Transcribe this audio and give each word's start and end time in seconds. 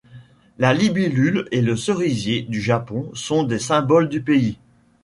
La 0.57 0.73
libellule 0.73 1.47
et 1.51 1.61
le 1.61 1.75
cerisier 1.75 2.41
du 2.41 2.59
Japon 2.59 3.11
sont 3.13 3.43
des 3.43 3.59
symboles 3.59 4.09
du 4.09 4.19
pays. 4.19 4.57